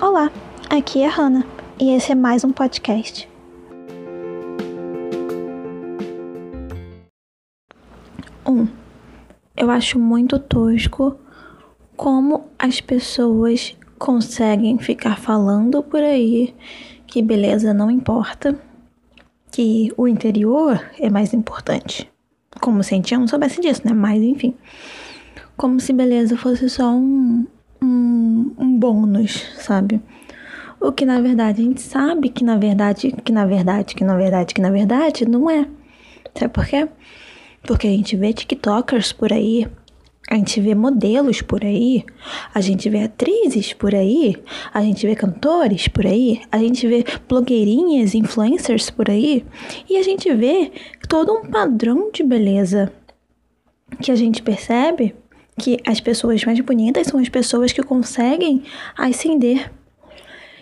[0.00, 0.30] Olá,
[0.70, 1.44] aqui é a Hannah
[1.76, 3.28] e esse é mais um podcast.
[8.46, 8.68] Um,
[9.56, 11.18] eu acho muito tosco
[11.96, 16.54] como as pessoas conseguem ficar falando por aí
[17.04, 18.56] que beleza não importa,
[19.50, 22.08] que o interior é mais importante.
[22.60, 23.92] Como se a gente não soubesse disso, né?
[23.92, 24.54] Mas enfim.
[25.56, 27.44] Como se beleza fosse só um,
[27.82, 30.00] um, um bônus, sabe?
[30.80, 34.16] O que na verdade a gente sabe que na verdade, que na verdade, que na
[34.16, 35.66] verdade, que na verdade não é.
[36.34, 36.88] Sabe por quê?
[37.62, 39.66] Porque a gente vê TikTokers por aí,
[40.30, 42.04] a gente vê modelos por aí,
[42.54, 44.36] a gente vê atrizes por aí,
[44.72, 49.44] a gente vê cantores por aí, a gente vê blogueirinhas, influencers por aí,
[49.88, 50.70] e a gente vê
[51.08, 52.92] todo um padrão de beleza
[54.00, 55.14] que a gente percebe
[55.58, 58.62] que as pessoas mais bonitas são as pessoas que conseguem
[58.96, 59.70] ascender.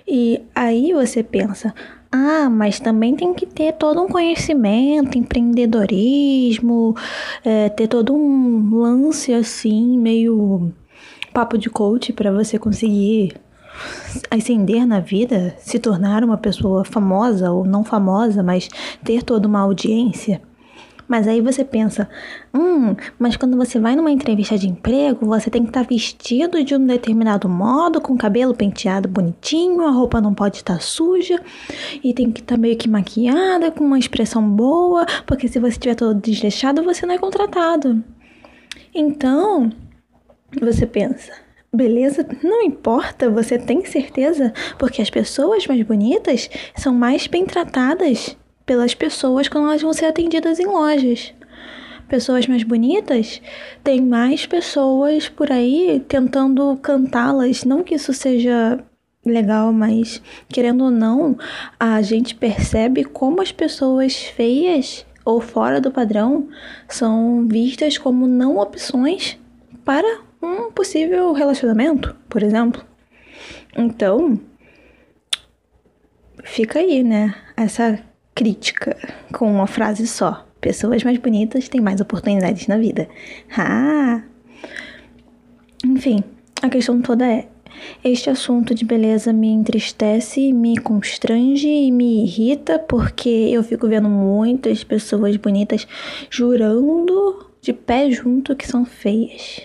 [0.08, 1.74] E aí você pensa,
[2.10, 6.94] ah, mas também tem que ter todo um conhecimento, empreendedorismo,
[7.44, 10.72] é, ter todo um lance assim, meio
[11.32, 13.34] papo de coach para você conseguir
[14.30, 18.68] ascender na vida, se tornar uma pessoa famosa ou não famosa, mas
[19.04, 20.40] ter toda uma audiência.
[21.08, 22.08] Mas aí você pensa,
[22.52, 26.62] hum, mas quando você vai numa entrevista de emprego, você tem que estar tá vestido
[26.64, 31.40] de um determinado modo, com cabelo penteado bonitinho, a roupa não pode estar suja
[32.02, 35.72] e tem que estar tá meio que maquiada, com uma expressão boa, porque se você
[35.72, 38.02] estiver todo desleixado, você não é contratado.
[38.92, 39.70] Então,
[40.60, 41.32] você pensa,
[41.72, 48.36] beleza, não importa, você tem certeza, porque as pessoas mais bonitas são mais bem tratadas
[48.66, 51.32] pelas pessoas quando elas vão ser atendidas em lojas.
[52.08, 53.40] Pessoas mais bonitas,
[53.82, 57.64] tem mais pessoas por aí tentando cantá-las.
[57.64, 58.78] Não que isso seja
[59.24, 61.36] legal, mas querendo ou não,
[61.80, 66.48] a gente percebe como as pessoas feias ou fora do padrão
[66.88, 69.36] são vistas como não opções
[69.84, 72.84] para um possível relacionamento, por exemplo.
[73.76, 74.38] Então,
[76.44, 77.34] fica aí, né?
[77.56, 77.98] Essa
[78.36, 78.94] crítica
[79.32, 80.46] com uma frase só.
[80.60, 83.08] Pessoas mais bonitas têm mais oportunidades na vida.
[83.56, 84.22] Ah!
[85.84, 86.22] Enfim,
[86.62, 87.48] a questão toda é:
[88.04, 94.08] este assunto de beleza me entristece, me constrange e me irrita porque eu fico vendo
[94.08, 95.88] muitas pessoas bonitas
[96.30, 99.62] jurando de pé junto que são feias.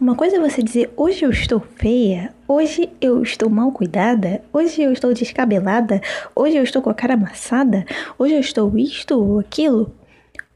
[0.00, 4.82] Uma coisa é você dizer hoje eu estou feia, hoje eu estou mal cuidada, hoje
[4.82, 6.00] eu estou descabelada,
[6.34, 7.84] hoje eu estou com a cara amassada,
[8.18, 9.92] hoje eu estou isto ou aquilo.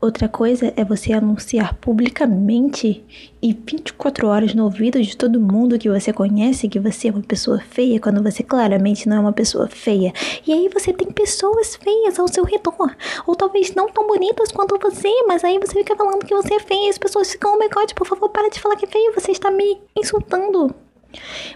[0.07, 3.05] Outra coisa é você anunciar publicamente
[3.43, 7.25] e 24 horas no ouvido de todo mundo que você conhece que você é uma
[7.25, 10.13] pessoa feia quando você claramente não é uma pessoa feia.
[10.47, 12.95] E aí você tem pessoas feias ao seu redor,
[13.27, 16.61] ou talvez não tão bonitas quanto você, mas aí você fica falando que você é
[16.61, 18.89] feia e as pessoas ficam, oh my god, por favor, para de falar que é
[18.89, 20.73] feio, você está me insultando.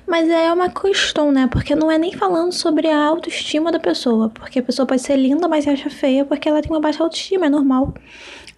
[0.06, 1.48] Mas é uma questão, né?
[1.50, 4.28] Porque não é nem falando sobre a autoestima da pessoa.
[4.28, 7.02] Porque a pessoa pode ser linda, mas se acha feia porque ela tem uma baixa
[7.02, 7.94] autoestima, é normal.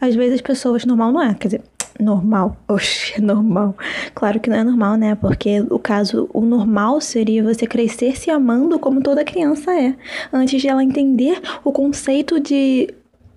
[0.01, 1.63] Às vezes as pessoas, normal não é, quer dizer,
[2.01, 3.77] normal, oxe, é normal.
[4.15, 5.15] Claro que não é normal, né?
[5.15, 9.95] Porque o caso, o normal seria você crescer se amando como toda criança é.
[10.33, 12.93] Antes de ela entender o conceito de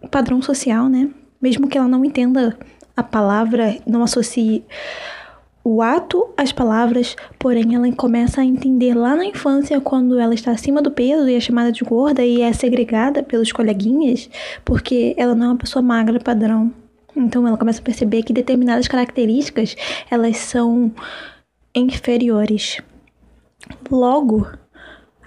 [0.10, 1.10] padrão social, né?
[1.42, 2.58] Mesmo que ela não entenda
[2.96, 4.64] a palavra, não associe
[5.68, 10.52] o ato às palavras, porém ela começa a entender lá na infância, quando ela está
[10.52, 14.30] acima do peso e é chamada de gorda e é segregada pelos coleguinhas,
[14.64, 16.72] porque ela não é uma pessoa magra padrão.
[17.18, 19.76] Então ela começa a perceber que determinadas características
[20.12, 20.92] elas são
[21.74, 22.80] inferiores.
[23.90, 24.48] Logo,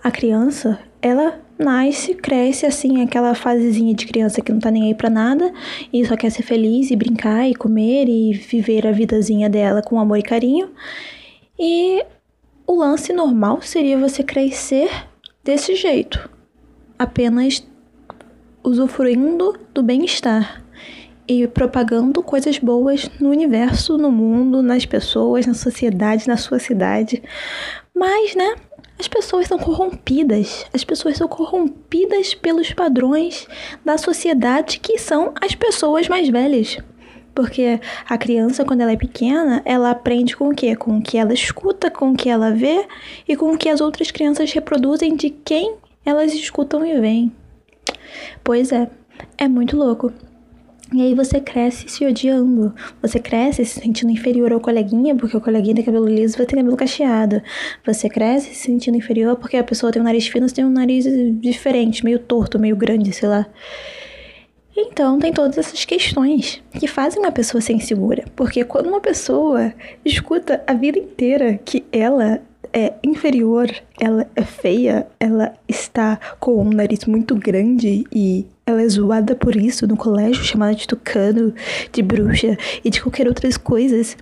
[0.04, 4.94] a criança, ela nasce, cresce assim, aquela fasezinha de criança que não tá nem aí
[4.94, 5.52] pra nada
[5.92, 9.98] e só quer ser feliz e brincar e comer e viver a vidazinha dela com
[9.98, 10.70] amor e carinho.
[11.58, 12.04] E
[12.66, 14.88] o lance normal seria você crescer
[15.42, 16.30] desse jeito,
[16.98, 17.66] apenas
[18.62, 20.62] usufruindo do bem-estar
[21.26, 27.22] e propagando coisas boas no universo, no mundo, nas pessoas, na sociedade, na sua cidade.
[27.94, 28.54] Mas, né,
[28.98, 30.66] as pessoas são corrompidas.
[30.72, 33.46] As pessoas são corrompidas pelos padrões
[33.84, 36.78] da sociedade que são as pessoas mais velhas.
[37.34, 37.78] Porque
[38.08, 40.74] a criança, quando ela é pequena, ela aprende com o quê?
[40.74, 42.84] Com o que ela escuta, com o que ela vê
[43.28, 47.32] e com o que as outras crianças reproduzem de quem elas escutam e veem.
[48.42, 48.90] Pois é,
[49.36, 50.12] é muito louco.
[50.92, 52.74] E aí você cresce se odiando.
[53.02, 56.56] Você cresce se sentindo inferior ao coleguinha, porque o coleguinha tem cabelo liso vai ter
[56.56, 57.42] cabelo cacheado.
[57.84, 60.70] Você cresce se sentindo inferior porque a pessoa tem um nariz fino, você tem um
[60.70, 61.04] nariz
[61.40, 63.46] diferente, meio torto, meio grande, sei lá.
[64.80, 68.24] Então, tem todas essas questões que fazem uma pessoa ser insegura.
[68.36, 69.74] Porque quando uma pessoa
[70.04, 72.40] escuta a vida inteira que ela
[72.78, 73.70] é inferior,
[74.00, 79.56] ela é feia, ela está com um nariz muito grande e ela é zoada por
[79.56, 81.52] isso no colégio, chamada de tucano,
[81.92, 84.16] de bruxa e de qualquer outras coisas.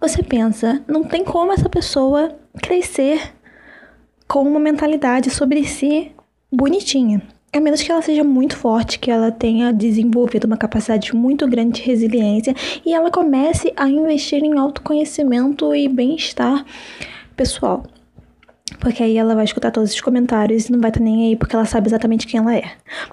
[0.00, 3.20] Você pensa, não tem como essa pessoa crescer
[4.28, 6.12] com uma mentalidade sobre si
[6.52, 7.20] bonitinha.
[7.52, 11.80] A menos que ela seja muito forte, que ela tenha desenvolvido uma capacidade muito grande
[11.80, 12.54] de resiliência
[12.86, 16.64] e ela comece a investir em autoconhecimento e bem-estar
[17.40, 17.82] pessoal.
[18.80, 21.56] Porque aí ela vai escutar todos os comentários e não vai estar nem aí porque
[21.56, 22.72] ela sabe exatamente quem ela é.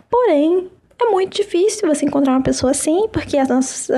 [0.10, 0.70] Porém,
[1.02, 3.90] é muito difícil você encontrar uma pessoa assim, porque as, nossas,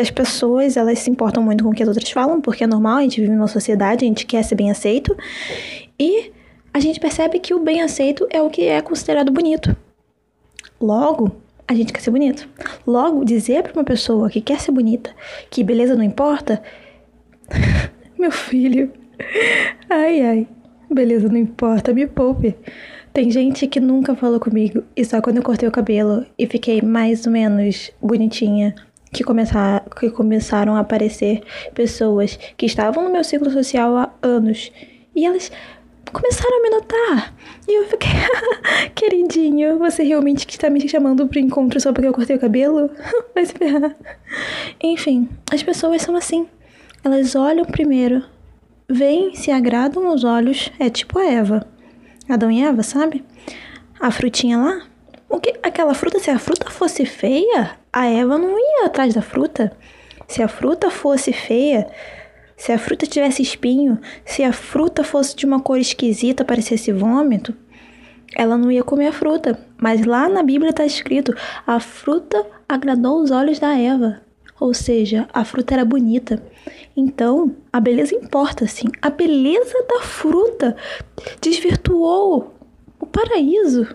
[0.00, 2.96] as pessoas elas se importam muito com o que as outras falam, porque é normal,
[2.96, 5.16] a gente vive numa sociedade, a gente quer ser bem aceito.
[5.98, 6.32] E
[6.74, 9.76] a gente percebe que o bem aceito é o que é considerado bonito.
[10.80, 11.30] Logo,
[11.68, 12.48] a gente quer ser bonito.
[12.84, 15.14] Logo, dizer para uma pessoa que quer ser bonita
[15.48, 16.60] que beleza não importa,
[18.18, 18.90] meu filho,
[19.90, 20.48] ai ai,
[20.90, 22.54] beleza não importa, me poupe.
[23.12, 26.80] Tem gente que nunca falou comigo e só quando eu cortei o cabelo e fiquei
[26.80, 28.74] mais ou menos bonitinha
[29.12, 31.42] que, começar, que começaram a aparecer
[31.74, 34.72] pessoas que estavam no meu ciclo social há anos
[35.14, 35.52] e elas
[36.10, 37.34] começaram a me notar.
[37.68, 38.10] E eu fiquei,
[38.94, 42.90] queridinho, você realmente está me chamando pro encontro só porque eu cortei o cabelo?
[43.34, 43.94] Vai se ferrar.
[44.82, 46.46] Enfim, as pessoas são assim.
[47.04, 48.22] Elas olham primeiro,
[48.92, 50.70] veem, se agradam aos olhos.
[50.78, 51.66] É tipo a Eva.
[52.28, 53.24] Adão e Eva, sabe?
[54.00, 54.82] A frutinha lá.
[55.28, 55.54] O que?
[55.62, 59.76] Aquela fruta, se a fruta fosse feia, a Eva não ia atrás da fruta.
[60.28, 61.86] Se a fruta fosse feia,
[62.56, 67.54] se a fruta tivesse espinho, se a fruta fosse de uma cor esquisita, parecesse vômito,
[68.34, 69.58] ela não ia comer a fruta.
[69.80, 71.34] Mas lá na Bíblia está escrito:
[71.66, 74.22] a fruta agradou os olhos da Eva.
[74.62, 76.40] Ou seja, a fruta era bonita.
[76.96, 78.86] Então, a beleza importa, sim.
[79.02, 80.76] A beleza da fruta
[81.40, 82.54] desvirtuou
[83.00, 83.88] o paraíso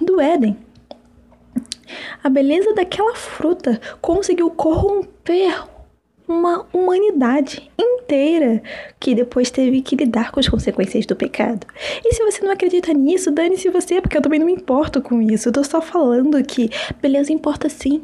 [0.00, 0.56] do Éden.
[2.20, 5.64] A beleza daquela fruta conseguiu corromper
[6.26, 8.60] uma humanidade inteira
[8.98, 11.64] que depois teve que lidar com as consequências do pecado.
[12.04, 15.22] E se você não acredita nisso, dane-se você, porque eu também não me importo com
[15.22, 15.48] isso.
[15.48, 18.02] Eu tô só falando que beleza importa sim.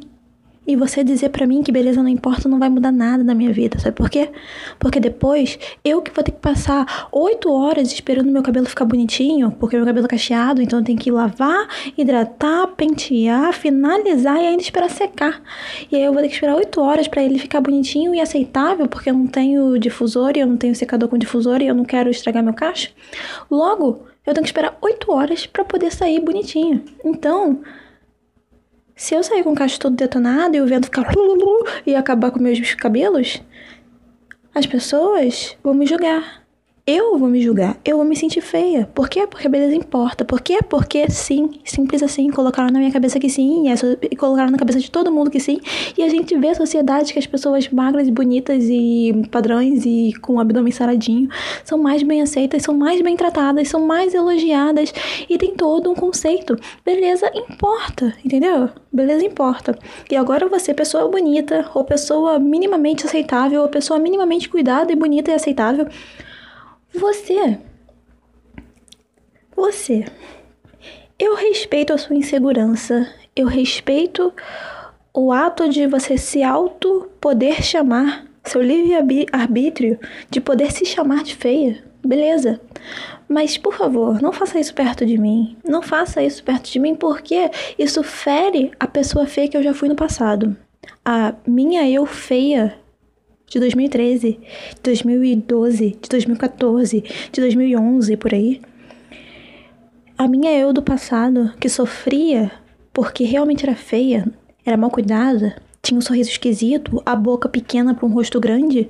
[0.65, 3.53] E você dizer para mim que beleza não importa não vai mudar nada na minha
[3.53, 4.31] vida, sabe por quê?
[4.79, 9.51] Porque depois eu que vou ter que passar oito horas esperando meu cabelo ficar bonitinho,
[9.59, 11.69] porque meu cabelo é cacheado, então eu tenho que lavar,
[11.99, 15.43] hidratar, pentear, finalizar e ainda esperar secar.
[15.91, 18.87] E aí eu vou ter que esperar oito horas para ele ficar bonitinho e aceitável,
[18.87, 21.85] porque eu não tenho difusor e eu não tenho secador com difusor e eu não
[21.85, 22.91] quero estragar meu cacho.
[23.51, 26.85] Logo, eu tenho que esperar oito horas para poder sair bonitinho.
[27.05, 27.61] Então,
[28.95, 31.07] se eu sair com o cacho todo detonado e o vento ficar
[31.87, 33.43] e acabar com meus cabelos,
[34.55, 36.42] as pessoas vão me julgar.
[36.85, 38.91] Eu vou me julgar, eu vou me sentir feia.
[38.93, 39.25] Por quê?
[39.25, 40.25] Porque beleza importa.
[40.25, 40.59] Por quê?
[40.69, 42.29] Porque sim, simples assim.
[42.29, 43.73] Colocaram na minha cabeça que sim,
[44.11, 45.61] e colocaram na cabeça de todo mundo que sim.
[45.97, 50.35] E a gente vê a sociedade que as pessoas magras, bonitas e padrões e com
[50.35, 51.29] o abdômen saradinho
[51.65, 54.93] são mais bem aceitas, são mais bem tratadas, são mais elogiadas
[55.31, 56.59] e tem todo um conceito.
[56.85, 58.71] Beleza importa, entendeu?
[58.93, 59.79] Beleza importa.
[60.11, 65.31] E agora você, pessoa bonita, ou pessoa minimamente aceitável, ou pessoa minimamente cuidada e bonita
[65.31, 65.87] e aceitável
[66.95, 67.59] você.
[69.55, 70.05] Você.
[71.19, 73.07] Eu respeito a sua insegurança.
[73.35, 74.33] Eu respeito
[75.15, 79.99] o ato de você se auto poder chamar, seu livre-arbítrio
[80.31, 81.83] de poder se chamar de feia.
[82.05, 82.61] Beleza.
[83.29, 85.57] Mas, por favor, não faça isso perto de mim.
[85.65, 89.73] Não faça isso perto de mim porque isso fere a pessoa feia que eu já
[89.73, 90.57] fui no passado.
[91.05, 92.77] A minha eu feia
[93.53, 98.63] de 2013, de 2012, de 2014, de 2011 por aí.
[100.17, 102.51] A minha eu do passado, que sofria
[102.95, 104.27] porque realmente era feia,
[104.65, 108.89] era mal cuidada, tinha um sorriso esquisito, a boca pequena para um rosto grande,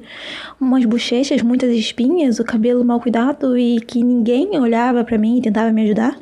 [0.60, 5.42] umas bochechas, muitas espinhas, o cabelo mal cuidado e que ninguém olhava para mim e
[5.42, 6.16] tentava me ajudar.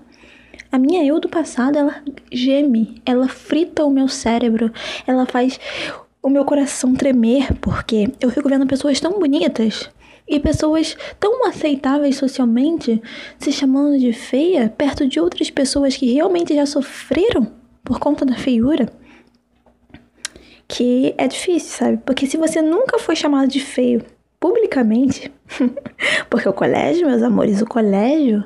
[0.73, 4.73] A minha eu do passado, ela geme, ela frita o meu cérebro,
[5.07, 5.61] ela faz
[6.23, 9.91] o meu coração tremer, porque eu fico vendo pessoas tão bonitas
[10.29, 13.03] e pessoas tão aceitáveis socialmente
[13.39, 17.51] se chamando de feia perto de outras pessoas que realmente já sofreram
[17.83, 18.89] por conta da feiura.
[20.69, 21.97] que é difícil, sabe?
[22.07, 24.05] Porque se você nunca foi chamado de feio
[24.39, 25.33] publicamente,
[26.31, 28.45] porque o colégio, meus amores, o colégio,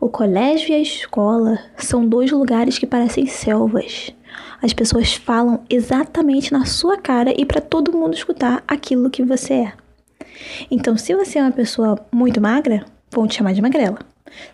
[0.00, 4.12] o colégio e a escola são dois lugares que parecem selvas.
[4.62, 9.54] As pessoas falam exatamente na sua cara e para todo mundo escutar aquilo que você
[9.54, 9.72] é.
[10.70, 13.98] Então, se você é uma pessoa muito magra, vão te chamar de magrela.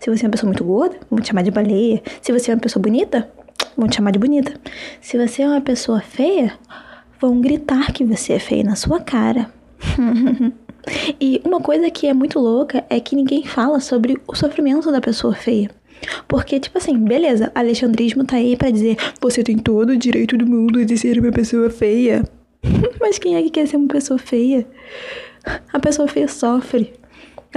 [0.00, 2.02] Se você é uma pessoa muito gorda, vão te chamar de baleia.
[2.20, 3.30] Se você é uma pessoa bonita,
[3.76, 4.54] vão te chamar de bonita.
[5.00, 6.52] Se você é uma pessoa feia,
[7.20, 9.50] vão gritar que você é feia na sua cara.
[11.20, 15.00] e uma coisa que é muito louca é que ninguém fala sobre o sofrimento da
[15.00, 15.70] pessoa feia.
[16.26, 20.46] Porque, tipo assim, beleza, alexandrismo tá aí para dizer você tem todo o direito do
[20.46, 22.24] mundo de ser uma pessoa feia.
[23.00, 24.66] Mas quem é que quer ser uma pessoa feia?
[25.72, 26.92] A pessoa feia sofre.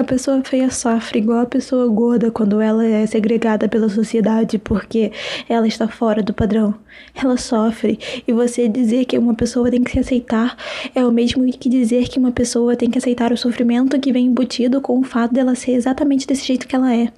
[0.01, 5.12] A pessoa feia sofre igual a pessoa gorda quando ela é segregada pela sociedade porque
[5.48, 6.74] ela está fora do padrão.
[7.13, 8.00] Ela sofre.
[8.27, 10.58] E você dizer que uma pessoa tem que se aceitar
[10.96, 14.25] é o mesmo que dizer que uma pessoa tem que aceitar o sofrimento que vem
[14.25, 17.13] embutido com o fato dela ser exatamente desse jeito que ela é.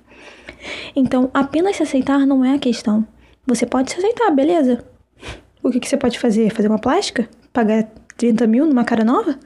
[0.93, 3.07] Então, apenas se aceitar não é a questão.
[3.47, 4.83] Você pode se aceitar, beleza.
[5.63, 6.49] O que, que você pode fazer?
[6.49, 7.29] Fazer uma plástica?
[7.53, 9.39] Pagar 30 mil numa cara nova?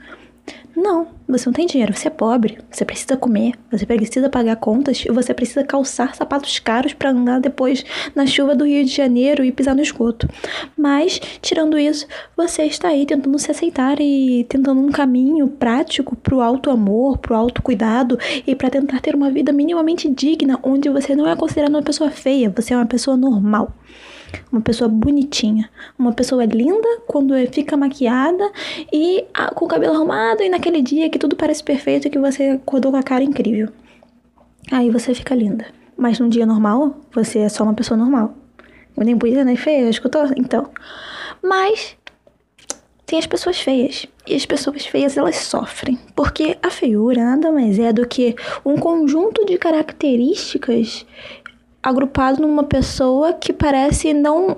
[0.75, 5.03] Não, você não tem dinheiro, você é pobre, você precisa comer, você precisa pagar contas
[5.03, 9.43] e você precisa calçar sapatos caros para andar depois na chuva do Rio de Janeiro
[9.43, 10.29] e pisar no esgoto.
[10.77, 16.41] Mas, tirando isso, você está aí tentando se aceitar e tentando um caminho prático pro
[16.41, 21.15] alto amor, pro alto cuidado e para tentar ter uma vida minimamente digna, onde você
[21.15, 23.73] não é considerado uma pessoa feia, você é uma pessoa normal
[24.51, 28.51] uma pessoa bonitinha, uma pessoa linda quando fica maquiada
[28.91, 32.19] e ah, com o cabelo arrumado e naquele dia que tudo parece perfeito e que
[32.19, 33.69] você acordou com a cara incrível.
[34.71, 35.65] Aí você fica linda.
[35.95, 38.35] Mas num dia normal, você é só uma pessoa normal.
[38.95, 40.25] Nem bonita nem feia, escutou?
[40.35, 40.69] Então.
[41.41, 41.95] Mas
[43.05, 44.05] tem as pessoas feias.
[44.27, 45.97] E as pessoas feias, elas sofrem.
[46.15, 51.05] Porque a feiura nada mais é do que um conjunto de características
[51.81, 54.57] agrupado numa pessoa que parece não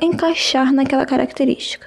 [0.00, 1.86] encaixar naquela característica.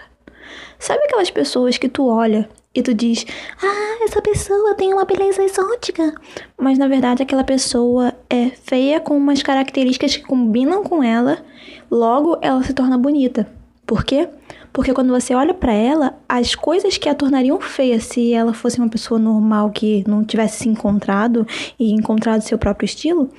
[0.77, 3.25] Sabe aquelas pessoas que tu olha e tu diz:
[3.61, 6.13] "Ah, essa pessoa tem uma beleza exótica",
[6.57, 11.43] mas na verdade aquela pessoa é feia com umas características que combinam com ela,
[11.91, 13.47] logo ela se torna bonita.
[13.85, 14.29] Por quê?
[14.71, 18.79] Porque quando você olha para ela, as coisas que a tornariam feia se ela fosse
[18.79, 21.45] uma pessoa normal que não tivesse se encontrado
[21.79, 23.31] e encontrado seu próprio estilo,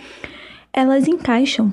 [0.72, 1.72] elas encaixam.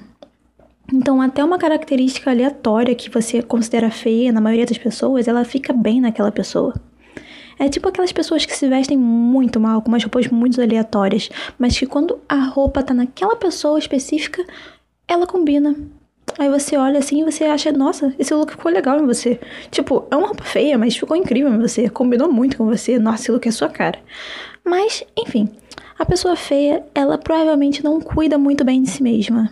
[0.94, 5.74] Então, até uma característica aleatória que você considera feia na maioria das pessoas, ela fica
[5.74, 6.74] bem naquela pessoa.
[7.60, 11.78] É tipo aquelas pessoas que se vestem muito mal, com umas roupas muito aleatórias, mas
[11.78, 14.46] que quando a roupa tá naquela pessoa específica,
[15.08, 15.76] ela combina.
[16.38, 19.40] Aí você olha assim e você acha, nossa, esse look ficou legal em você.
[19.72, 23.00] Tipo, é uma roupa feia, mas ficou incrível em você, combinou muito com você.
[23.00, 24.00] Nossa, esse look é sua cara.
[24.64, 25.50] Mas, enfim,
[25.98, 29.52] a pessoa feia, ela provavelmente não cuida muito bem de si mesma.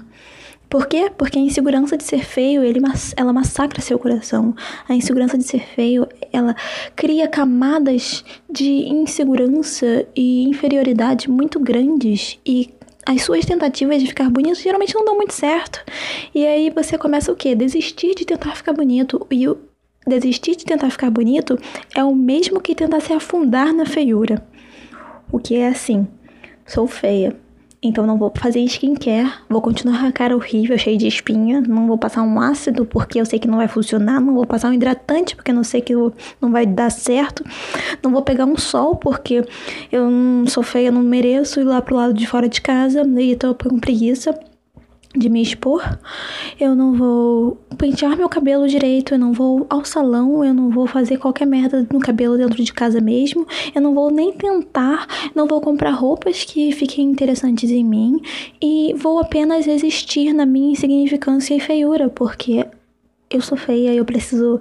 [0.70, 1.12] Por quê?
[1.16, 2.80] Porque a insegurança de ser feio, ele,
[3.16, 4.56] ela massacra seu coração.
[4.90, 6.56] A insegurança de ser feio, ela
[6.96, 12.74] cria camadas de insegurança e inferioridade muito grandes e
[13.06, 15.84] as suas tentativas de ficar bonito geralmente não dão muito certo.
[16.34, 17.54] E aí você começa o quê?
[17.54, 19.26] Desistir de tentar ficar bonito.
[19.30, 19.58] E o
[20.08, 21.58] desistir de tentar ficar bonito
[21.96, 24.46] é o mesmo que tentar se afundar na feiura.
[25.32, 26.08] O que é assim?
[26.66, 27.36] Sou feia.
[27.88, 31.86] Então não vou fazer skincare, vou continuar com a cara horrível, cheia de espinha, não
[31.86, 34.74] vou passar um ácido porque eu sei que não vai funcionar, não vou passar um
[34.74, 35.94] hidratante porque eu não sei que
[36.42, 37.46] não vai dar certo,
[38.02, 39.46] não vou pegar um sol porque
[39.92, 43.04] eu não sou feia, não mereço ir lá pro lado de fora de casa.
[43.20, 44.34] E tô com preguiça
[45.16, 45.82] de me expor,
[46.60, 50.86] eu não vou pentear meu cabelo direito, eu não vou ao salão, eu não vou
[50.88, 55.48] fazer qualquer merda no cabelo dentro de casa mesmo, eu não vou nem tentar, não
[55.48, 58.22] vou comprar roupas que fiquem interessantes em mim.
[58.62, 62.66] E vou apenas existir na minha insignificância e feiura, porque
[63.30, 64.60] eu sou feia, eu preciso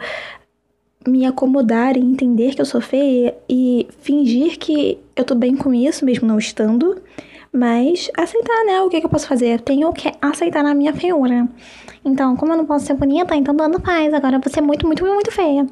[1.06, 5.74] me acomodar e entender que eu sou feia e fingir que eu tô bem com
[5.74, 6.96] isso, mesmo não estando
[7.54, 8.82] mas aceitar, né?
[8.82, 9.60] O que, que eu posso fazer?
[9.60, 11.48] Tenho que aceitar a minha feiura.
[12.04, 14.12] Então, como eu não posso ser bonita, então dando paz.
[14.12, 15.64] Agora vou ser muito, muito, muito feia.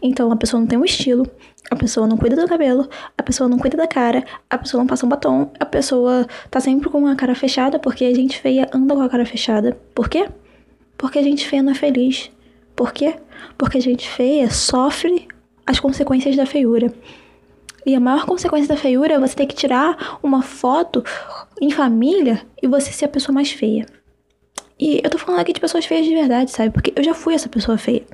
[0.00, 1.28] Então, a pessoa não tem um estilo,
[1.68, 4.86] a pessoa não cuida do cabelo, a pessoa não cuida da cara, a pessoa não
[4.86, 8.68] passa um batom, a pessoa tá sempre com a cara fechada, porque a gente feia
[8.72, 9.76] anda com a cara fechada.
[9.92, 10.28] Por quê?
[10.96, 12.30] Porque a gente feia não é feliz.
[12.76, 13.16] Por quê?
[13.58, 15.26] Porque a gente feia sofre
[15.66, 16.94] as consequências da feiura.
[17.86, 21.04] E a maior consequência da feiura é você ter que tirar uma foto
[21.60, 23.86] em família e você ser a pessoa mais feia.
[24.78, 26.70] E eu tô falando aqui de pessoas feias de verdade, sabe?
[26.70, 28.04] Porque eu já fui essa pessoa feia.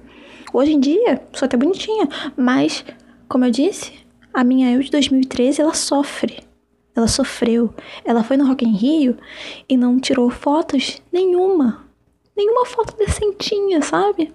[0.53, 2.85] Hoje em dia, sou até bonitinha, mas,
[3.27, 3.95] como eu disse,
[4.35, 6.41] a minha eu de 2013, ela sofre.
[6.95, 7.75] Ela sofreu.
[8.05, 9.17] Ela foi no Rock in Rio
[9.67, 11.87] e não tirou fotos nenhuma.
[12.43, 14.33] Nenhuma foto decentinha, sabe?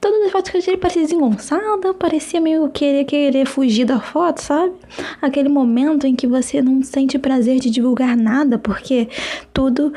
[0.00, 4.40] Todas as fotos que eu tirei parecia desengonçada, parecia meio querer, querer fugir da foto,
[4.40, 4.72] sabe?
[5.20, 9.10] Aquele momento em que você não sente prazer de divulgar nada, porque
[9.52, 9.92] tudo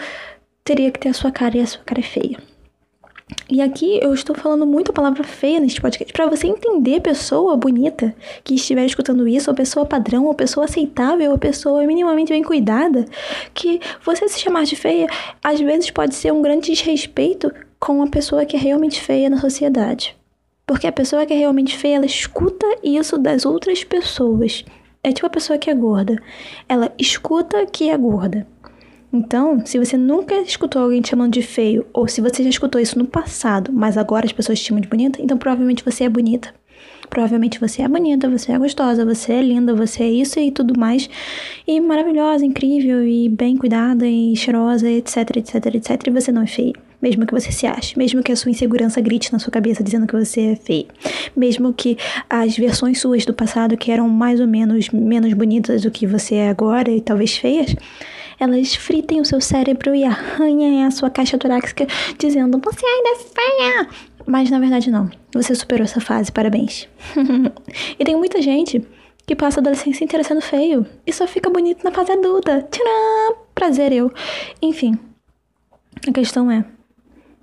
[0.62, 2.38] teria que ter a sua cara e a sua cara é feia.
[3.50, 7.58] E aqui eu estou falando muito a palavra feia neste podcast para você entender pessoa
[7.58, 12.44] bonita que estiver escutando isso, ou pessoa padrão, ou pessoa aceitável, ou pessoa minimamente bem
[12.44, 13.06] cuidada,
[13.54, 15.08] que você se chamar de feia
[15.44, 19.40] às vezes pode ser um grande desrespeito com a pessoa que é realmente feia na
[19.40, 20.16] sociedade.
[20.66, 24.66] Porque a pessoa que é realmente feia, ela escuta isso das outras pessoas.
[25.04, 26.22] É tipo a pessoa que é gorda.
[26.68, 28.46] Ela escuta que é gorda.
[29.12, 32.80] Então, se você nunca escutou alguém te chamando de feio, ou se você já escutou
[32.80, 36.10] isso no passado, mas agora as pessoas te chamam de bonita, então provavelmente você é
[36.10, 36.54] bonita.
[37.10, 40.78] Provavelmente você é bonita, você é gostosa, você é linda, você é isso e tudo
[40.78, 41.10] mais.
[41.66, 46.08] E maravilhosa, incrível e bem cuidada e cheirosa, etc, etc, etc.
[46.08, 46.74] E você não é feio.
[47.02, 50.08] Mesmo que você se ache, mesmo que a sua insegurança grite na sua cabeça dizendo
[50.08, 50.88] que você é feio,
[51.36, 51.96] mesmo que
[52.28, 56.36] as versões suas do passado que eram mais ou menos menos bonitas do que você
[56.36, 57.76] é agora e talvez feias,
[58.40, 63.16] elas fritem o seu cérebro e arranhem a sua caixa torácica dizendo: Você ainda é
[63.16, 63.90] feia!
[64.26, 65.10] Mas na verdade não.
[65.34, 66.88] Você superou essa fase, parabéns.
[67.98, 68.86] e tem muita gente
[69.26, 72.68] que passa a adolescência inteira sendo feio e só fica bonito na fase adulta.
[72.70, 73.38] Tcharam!
[73.56, 74.12] Prazer eu.
[74.62, 74.98] Enfim,
[76.08, 76.64] a questão é: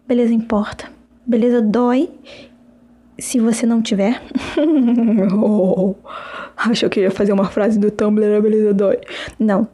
[0.06, 0.90] beleza importa,
[1.26, 2.10] beleza dói
[3.18, 4.22] se você não tiver.
[5.36, 5.94] oh,
[6.56, 8.98] achou que ia fazer uma frase do Tumblr, a beleza dói.
[9.38, 9.68] Não.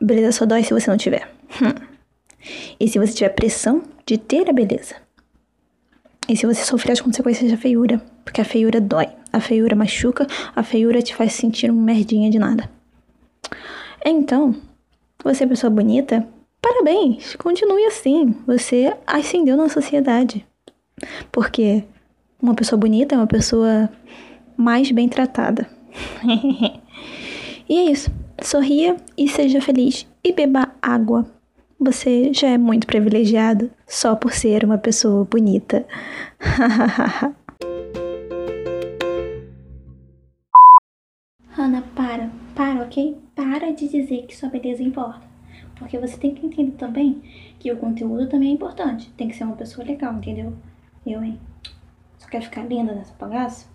[0.00, 1.28] Beleza só dói se você não tiver.
[1.62, 1.94] Hum.
[2.78, 4.96] E se você tiver pressão de ter a beleza.
[6.28, 8.02] E se você sofrer as consequências da feiura.
[8.24, 9.08] Porque a feiura dói.
[9.32, 10.26] A feiura machuca.
[10.54, 12.70] A feiura te faz sentir um merdinha de nada.
[14.04, 14.54] Então,
[15.22, 16.28] você é pessoa bonita,
[16.60, 18.34] parabéns, continue assim.
[18.46, 20.46] Você ascendeu na sociedade.
[21.32, 21.84] Porque
[22.40, 23.88] uma pessoa bonita é uma pessoa
[24.54, 25.66] mais bem tratada.
[27.66, 28.10] e é isso.
[28.44, 31.24] Sorria e seja feliz e beba água.
[31.80, 35.86] Você já é muito privilegiado só por ser uma pessoa bonita.
[41.56, 43.16] Ana, para, para, ok?
[43.34, 45.22] Para de dizer que sua beleza importa.
[45.78, 47.22] Porque você tem que entender também
[47.58, 49.10] que o conteúdo também é importante.
[49.16, 50.52] Tem que ser uma pessoa legal, entendeu?
[51.06, 51.40] Eu, hein?
[52.18, 53.73] Só quer ficar linda nessa bagaça?